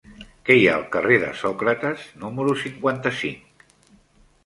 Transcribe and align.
Què 0.47 0.55
hi 0.59 0.63
ha 0.69 0.73
al 0.77 0.85
carrer 0.95 1.19
de 1.25 1.29
Sòcrates 1.43 2.09
número 2.25 2.59
cinquanta-cinc? 2.65 3.67